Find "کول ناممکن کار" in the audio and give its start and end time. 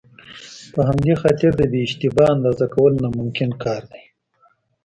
2.73-3.81